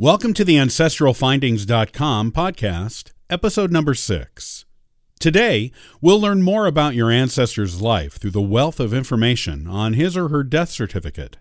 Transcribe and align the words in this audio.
Welcome 0.00 0.32
to 0.34 0.44
the 0.44 0.54
AncestralFindings.com 0.54 2.30
podcast, 2.30 3.10
episode 3.28 3.72
number 3.72 3.94
six. 3.94 4.64
Today, 5.18 5.72
we'll 6.00 6.20
learn 6.20 6.40
more 6.40 6.66
about 6.66 6.94
your 6.94 7.10
ancestor's 7.10 7.82
life 7.82 8.12
through 8.12 8.30
the 8.30 8.40
wealth 8.40 8.78
of 8.78 8.94
information 8.94 9.66
on 9.66 9.94
his 9.94 10.16
or 10.16 10.28
her 10.28 10.44
death 10.44 10.70
certificate. 10.70 11.38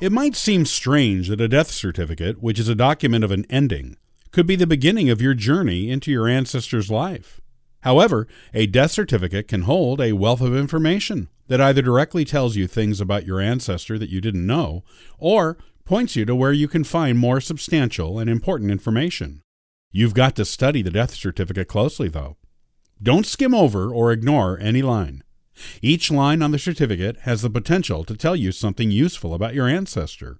It 0.00 0.10
might 0.10 0.34
seem 0.34 0.64
strange 0.64 1.28
that 1.28 1.40
a 1.40 1.46
death 1.46 1.70
certificate, 1.70 2.42
which 2.42 2.58
is 2.58 2.68
a 2.68 2.74
document 2.74 3.22
of 3.22 3.30
an 3.30 3.46
ending, 3.48 3.96
could 4.32 4.48
be 4.48 4.56
the 4.56 4.66
beginning 4.66 5.10
of 5.10 5.22
your 5.22 5.34
journey 5.34 5.92
into 5.92 6.10
your 6.10 6.26
ancestor's 6.26 6.90
life. 6.90 7.39
However, 7.82 8.26
a 8.52 8.66
death 8.66 8.90
certificate 8.90 9.48
can 9.48 9.62
hold 9.62 10.00
a 10.00 10.12
wealth 10.12 10.40
of 10.40 10.54
information 10.54 11.28
that 11.48 11.60
either 11.60 11.82
directly 11.82 12.24
tells 12.24 12.56
you 12.56 12.66
things 12.66 13.00
about 13.00 13.26
your 13.26 13.40
ancestor 13.40 13.98
that 13.98 14.10
you 14.10 14.20
didn't 14.20 14.46
know, 14.46 14.84
or 15.18 15.56
points 15.84 16.14
you 16.14 16.24
to 16.24 16.34
where 16.34 16.52
you 16.52 16.68
can 16.68 16.84
find 16.84 17.18
more 17.18 17.40
substantial 17.40 18.18
and 18.18 18.30
important 18.30 18.70
information. 18.70 19.42
You've 19.90 20.14
got 20.14 20.36
to 20.36 20.44
study 20.44 20.82
the 20.82 20.90
death 20.90 21.14
certificate 21.14 21.66
closely, 21.66 22.08
though. 22.08 22.36
Don't 23.02 23.26
skim 23.26 23.54
over 23.54 23.92
or 23.92 24.12
ignore 24.12 24.58
any 24.60 24.82
line. 24.82 25.24
Each 25.82 26.10
line 26.10 26.42
on 26.42 26.52
the 26.52 26.58
certificate 26.58 27.20
has 27.22 27.42
the 27.42 27.50
potential 27.50 28.04
to 28.04 28.16
tell 28.16 28.36
you 28.36 28.52
something 28.52 28.90
useful 28.90 29.34
about 29.34 29.54
your 29.54 29.66
ancestor. 29.66 30.38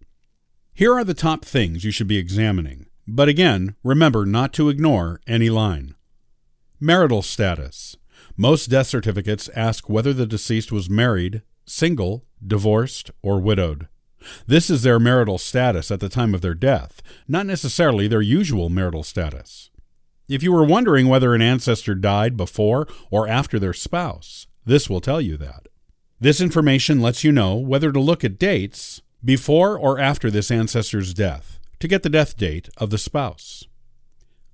Here 0.72 0.94
are 0.94 1.04
the 1.04 1.14
top 1.14 1.44
things 1.44 1.84
you 1.84 1.90
should 1.90 2.06
be 2.06 2.16
examining, 2.16 2.86
but 3.08 3.28
again, 3.28 3.74
remember 3.82 4.24
not 4.24 4.52
to 4.54 4.68
ignore 4.68 5.20
any 5.26 5.50
line. 5.50 5.94
Marital 6.82 7.20
status. 7.20 7.98
Most 8.38 8.70
death 8.70 8.86
certificates 8.86 9.50
ask 9.54 9.90
whether 9.90 10.14
the 10.14 10.24
deceased 10.24 10.72
was 10.72 10.88
married, 10.88 11.42
single, 11.66 12.24
divorced, 12.44 13.10
or 13.22 13.38
widowed. 13.38 13.86
This 14.46 14.70
is 14.70 14.82
their 14.82 14.98
marital 14.98 15.36
status 15.36 15.90
at 15.90 16.00
the 16.00 16.08
time 16.08 16.34
of 16.34 16.40
their 16.40 16.54
death, 16.54 17.02
not 17.28 17.44
necessarily 17.44 18.08
their 18.08 18.22
usual 18.22 18.70
marital 18.70 19.02
status. 19.02 19.68
If 20.26 20.42
you 20.42 20.52
were 20.52 20.64
wondering 20.64 21.08
whether 21.08 21.34
an 21.34 21.42
ancestor 21.42 21.94
died 21.94 22.34
before 22.34 22.88
or 23.10 23.28
after 23.28 23.58
their 23.58 23.74
spouse, 23.74 24.46
this 24.64 24.88
will 24.88 25.02
tell 25.02 25.20
you 25.20 25.36
that. 25.36 25.68
This 26.18 26.40
information 26.40 27.00
lets 27.00 27.22
you 27.22 27.30
know 27.30 27.56
whether 27.56 27.92
to 27.92 28.00
look 28.00 28.24
at 28.24 28.38
dates 28.38 29.02
before 29.22 29.78
or 29.78 29.98
after 29.98 30.30
this 30.30 30.50
ancestor's 30.50 31.12
death 31.12 31.58
to 31.78 31.88
get 31.88 32.02
the 32.02 32.08
death 32.08 32.38
date 32.38 32.70
of 32.78 32.88
the 32.88 32.96
spouse. 32.96 33.64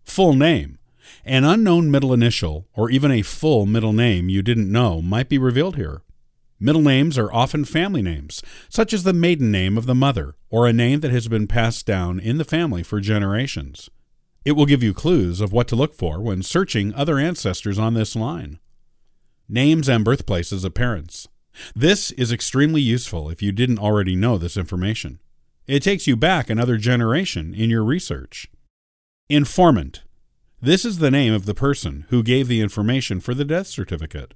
Full 0.04 0.34
name. 0.34 0.78
An 1.24 1.44
unknown 1.44 1.90
middle 1.90 2.12
initial, 2.12 2.66
or 2.74 2.90
even 2.90 3.10
a 3.10 3.22
full 3.22 3.66
middle 3.66 3.92
name 3.92 4.28
you 4.28 4.42
didn't 4.42 4.70
know, 4.70 5.02
might 5.02 5.28
be 5.28 5.38
revealed 5.38 5.76
here. 5.76 6.02
Middle 6.58 6.82
names 6.82 7.18
are 7.18 7.32
often 7.32 7.64
family 7.64 8.00
names, 8.00 8.42
such 8.68 8.94
as 8.94 9.02
the 9.02 9.12
maiden 9.12 9.50
name 9.50 9.76
of 9.76 9.86
the 9.86 9.94
mother, 9.94 10.36
or 10.48 10.66
a 10.66 10.72
name 10.72 11.00
that 11.00 11.10
has 11.10 11.28
been 11.28 11.46
passed 11.46 11.84
down 11.84 12.18
in 12.18 12.38
the 12.38 12.44
family 12.44 12.82
for 12.82 12.98
generations. 13.00 13.90
It 14.44 14.52
will 14.52 14.64
give 14.64 14.82
you 14.82 14.94
clues 14.94 15.40
of 15.40 15.52
what 15.52 15.68
to 15.68 15.76
look 15.76 15.94
for 15.94 16.20
when 16.20 16.42
searching 16.42 16.94
other 16.94 17.18
ancestors 17.18 17.78
on 17.78 17.94
this 17.94 18.16
line. 18.16 18.58
Names 19.48 19.88
and 19.88 20.04
birthplaces 20.04 20.64
of 20.64 20.72
parents. 20.72 21.28
This 21.74 22.10
is 22.12 22.32
extremely 22.32 22.80
useful 22.80 23.28
if 23.28 23.42
you 23.42 23.52
didn't 23.52 23.78
already 23.78 24.16
know 24.16 24.38
this 24.38 24.56
information. 24.56 25.18
It 25.66 25.82
takes 25.82 26.06
you 26.06 26.16
back 26.16 26.48
another 26.48 26.76
generation 26.76 27.54
in 27.54 27.70
your 27.70 27.84
research. 27.84 28.48
Informant. 29.28 30.02
This 30.60 30.86
is 30.86 30.98
the 30.98 31.10
name 31.10 31.34
of 31.34 31.44
the 31.44 31.54
person 31.54 32.06
who 32.08 32.22
gave 32.22 32.48
the 32.48 32.62
information 32.62 33.20
for 33.20 33.34
the 33.34 33.44
death 33.44 33.66
certificate. 33.66 34.32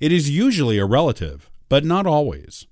It 0.00 0.10
is 0.10 0.28
usually 0.28 0.78
a 0.78 0.84
relative, 0.84 1.48
but 1.68 1.84
not 1.84 2.06
always. 2.06 2.66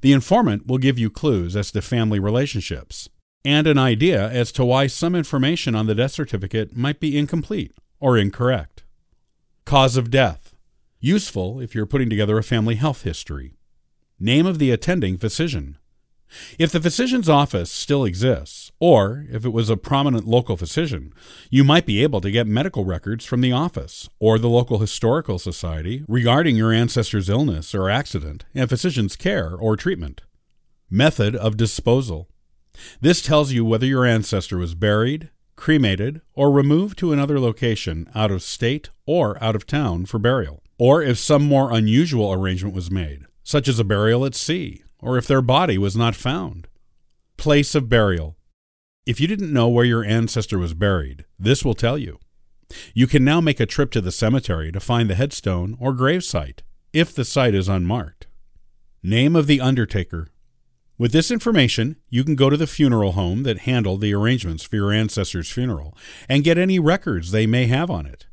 The 0.00 0.12
informant 0.12 0.66
will 0.66 0.78
give 0.78 0.98
you 0.98 1.10
clues 1.10 1.54
as 1.54 1.70
to 1.72 1.82
family 1.82 2.18
relationships 2.18 3.10
and 3.44 3.66
an 3.66 3.76
idea 3.76 4.26
as 4.30 4.52
to 4.52 4.64
why 4.64 4.86
some 4.86 5.14
information 5.14 5.74
on 5.74 5.86
the 5.86 5.94
death 5.94 6.12
certificate 6.12 6.74
might 6.74 6.98
be 6.98 7.18
incomplete 7.18 7.72
or 7.98 8.16
incorrect. 8.16 8.84
Cause 9.66 9.98
of 9.98 10.10
death. 10.10 10.54
Useful 10.98 11.60
if 11.60 11.74
you're 11.74 11.86
putting 11.86 12.08
together 12.08 12.38
a 12.38 12.42
family 12.42 12.76
health 12.76 13.02
history. 13.02 13.54
Name 14.18 14.46
of 14.46 14.58
the 14.58 14.70
attending 14.70 15.18
physician. 15.18 15.76
If 16.58 16.70
the 16.70 16.80
physician's 16.80 17.28
office 17.28 17.70
still 17.70 18.04
exists, 18.04 18.70
or 18.78 19.26
if 19.30 19.44
it 19.44 19.50
was 19.50 19.68
a 19.68 19.76
prominent 19.76 20.26
local 20.26 20.56
physician, 20.56 21.12
you 21.50 21.64
might 21.64 21.86
be 21.86 22.02
able 22.02 22.20
to 22.20 22.30
get 22.30 22.46
medical 22.46 22.84
records 22.84 23.24
from 23.24 23.40
the 23.40 23.52
office 23.52 24.08
or 24.18 24.38
the 24.38 24.48
local 24.48 24.78
historical 24.78 25.38
society 25.38 26.04
regarding 26.08 26.56
your 26.56 26.72
ancestor's 26.72 27.28
illness 27.28 27.74
or 27.74 27.90
accident 27.90 28.44
and 28.54 28.68
physician's 28.68 29.16
care 29.16 29.54
or 29.54 29.76
treatment. 29.76 30.22
Method 30.88 31.34
of 31.36 31.56
disposal. 31.56 32.28
This 33.00 33.22
tells 33.22 33.52
you 33.52 33.64
whether 33.64 33.86
your 33.86 34.06
ancestor 34.06 34.56
was 34.56 34.74
buried, 34.74 35.30
cremated, 35.56 36.20
or 36.34 36.50
removed 36.50 36.98
to 36.98 37.12
another 37.12 37.38
location 37.38 38.08
out 38.14 38.30
of 38.30 38.42
state 38.42 38.88
or 39.04 39.42
out 39.42 39.56
of 39.56 39.66
town 39.66 40.06
for 40.06 40.18
burial, 40.18 40.62
or 40.78 41.02
if 41.02 41.18
some 41.18 41.42
more 41.42 41.72
unusual 41.72 42.32
arrangement 42.32 42.74
was 42.74 42.90
made, 42.90 43.24
such 43.42 43.68
as 43.68 43.78
a 43.78 43.84
burial 43.84 44.24
at 44.24 44.34
sea 44.34 44.82
or 45.02 45.18
if 45.18 45.26
their 45.26 45.42
body 45.42 45.78
was 45.78 45.96
not 45.96 46.14
found. 46.14 46.68
Place 47.36 47.74
of 47.74 47.88
burial. 47.88 48.36
If 49.06 49.20
you 49.20 49.26
didn't 49.26 49.52
know 49.52 49.68
where 49.68 49.84
your 49.84 50.04
ancestor 50.04 50.58
was 50.58 50.74
buried, 50.74 51.24
this 51.38 51.64
will 51.64 51.74
tell 51.74 51.98
you. 51.98 52.18
You 52.94 53.06
can 53.06 53.24
now 53.24 53.40
make 53.40 53.60
a 53.60 53.66
trip 53.66 53.90
to 53.92 54.00
the 54.00 54.12
cemetery 54.12 54.70
to 54.72 54.80
find 54.80 55.10
the 55.10 55.14
headstone 55.14 55.76
or 55.80 55.92
grave 55.92 56.22
site, 56.22 56.62
if 56.92 57.14
the 57.14 57.24
site 57.24 57.54
is 57.54 57.68
unmarked. 57.68 58.26
Name 59.02 59.34
of 59.34 59.46
the 59.46 59.60
undertaker. 59.60 60.28
With 60.98 61.12
this 61.12 61.30
information, 61.30 61.96
you 62.10 62.24
can 62.24 62.36
go 62.36 62.50
to 62.50 62.58
the 62.58 62.66
funeral 62.66 63.12
home 63.12 63.42
that 63.44 63.60
handled 63.60 64.02
the 64.02 64.12
arrangements 64.12 64.64
for 64.64 64.76
your 64.76 64.92
ancestor's 64.92 65.50
funeral 65.50 65.96
and 66.28 66.44
get 66.44 66.58
any 66.58 66.78
records 66.78 67.30
they 67.30 67.46
may 67.46 67.66
have 67.66 67.90
on 67.90 68.04
it. 68.04 68.26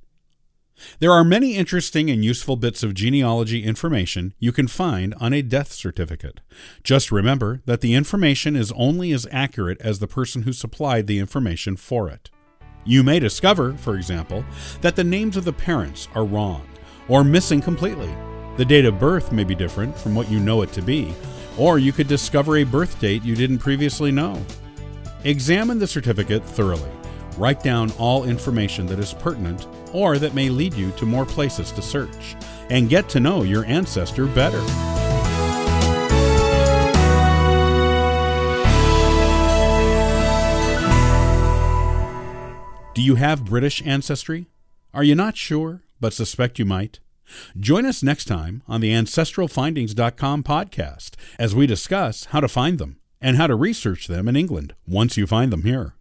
There 0.99 1.11
are 1.11 1.23
many 1.23 1.55
interesting 1.55 2.09
and 2.09 2.23
useful 2.23 2.55
bits 2.55 2.83
of 2.83 2.93
genealogy 2.93 3.63
information 3.63 4.33
you 4.39 4.51
can 4.51 4.67
find 4.67 5.13
on 5.19 5.33
a 5.33 5.41
death 5.41 5.71
certificate. 5.71 6.41
Just 6.83 7.11
remember 7.11 7.61
that 7.65 7.81
the 7.81 7.93
information 7.93 8.55
is 8.55 8.71
only 8.73 9.11
as 9.11 9.27
accurate 9.31 9.81
as 9.81 9.99
the 9.99 10.07
person 10.07 10.43
who 10.43 10.53
supplied 10.53 11.07
the 11.07 11.19
information 11.19 11.75
for 11.75 12.09
it. 12.09 12.29
You 12.85 13.03
may 13.03 13.19
discover, 13.19 13.73
for 13.73 13.95
example, 13.95 14.45
that 14.81 14.95
the 14.95 15.03
names 15.03 15.35
of 15.35 15.45
the 15.45 15.53
parents 15.53 16.07
are 16.15 16.25
wrong 16.25 16.67
or 17.07 17.23
missing 17.23 17.61
completely. 17.61 18.15
The 18.57 18.65
date 18.65 18.85
of 18.85 18.99
birth 18.99 19.31
may 19.31 19.43
be 19.43 19.55
different 19.55 19.97
from 19.97 20.15
what 20.15 20.31
you 20.31 20.39
know 20.39 20.61
it 20.61 20.71
to 20.73 20.81
be, 20.81 21.13
or 21.57 21.79
you 21.79 21.91
could 21.91 22.07
discover 22.07 22.57
a 22.57 22.63
birth 22.63 22.99
date 22.99 23.23
you 23.23 23.35
didn't 23.35 23.59
previously 23.59 24.11
know. 24.11 24.43
Examine 25.23 25.79
the 25.79 25.87
certificate 25.87 26.43
thoroughly. 26.43 26.89
Write 27.37 27.61
down 27.61 27.91
all 27.99 28.23
information 28.23 28.85
that 28.87 28.99
is 28.99 29.13
pertinent 29.13 29.67
or 29.93 30.17
that 30.17 30.33
may 30.33 30.49
lead 30.49 30.73
you 30.73 30.91
to 30.91 31.05
more 31.05 31.25
places 31.25 31.71
to 31.71 31.81
search, 31.81 32.35
and 32.69 32.89
get 32.89 33.07
to 33.09 33.19
know 33.19 33.43
your 33.43 33.65
ancestor 33.65 34.25
better. 34.27 34.61
Do 42.93 43.03
you 43.03 43.15
have 43.15 43.45
British 43.45 43.85
ancestry? 43.85 44.47
Are 44.91 45.03
you 45.03 45.13
not 45.13 45.37
sure, 45.37 45.83
but 45.99 46.13
suspect 46.13 46.57
you 46.57 46.65
might? 46.65 46.99
Join 47.59 47.85
us 47.85 48.01
next 48.01 48.25
time 48.25 48.63
on 48.67 48.81
the 48.81 48.91
AncestralFindings.com 48.91 50.43
podcast 50.43 51.11
as 51.37 51.53
we 51.53 51.67
discuss 51.67 52.25
how 52.25 52.39
to 52.39 52.47
find 52.47 52.79
them 52.79 52.97
and 53.21 53.37
how 53.37 53.45
to 53.45 53.55
research 53.55 54.07
them 54.07 54.27
in 54.27 54.35
England 54.35 54.73
once 54.87 55.15
you 55.15 55.27
find 55.27 55.51
them 55.51 55.63
here. 55.63 55.96